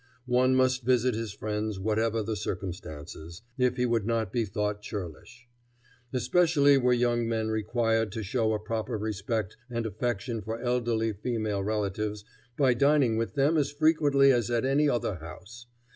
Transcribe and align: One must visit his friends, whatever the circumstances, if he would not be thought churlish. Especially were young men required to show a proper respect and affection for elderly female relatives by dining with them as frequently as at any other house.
One 0.25 0.55
must 0.55 0.81
visit 0.83 1.13
his 1.13 1.31
friends, 1.31 1.79
whatever 1.79 2.23
the 2.23 2.35
circumstances, 2.35 3.43
if 3.59 3.77
he 3.77 3.85
would 3.85 4.03
not 4.03 4.33
be 4.33 4.45
thought 4.45 4.81
churlish. 4.81 5.47
Especially 6.11 6.75
were 6.75 6.91
young 6.91 7.29
men 7.29 7.49
required 7.49 8.11
to 8.13 8.23
show 8.23 8.53
a 8.53 8.57
proper 8.59 8.97
respect 8.97 9.57
and 9.69 9.85
affection 9.85 10.41
for 10.41 10.59
elderly 10.59 11.13
female 11.13 11.63
relatives 11.63 12.25
by 12.57 12.73
dining 12.73 13.15
with 13.15 13.35
them 13.35 13.57
as 13.57 13.69
frequently 13.69 14.31
as 14.31 14.49
at 14.49 14.65
any 14.65 14.89
other 14.89 15.17
house. 15.17 15.67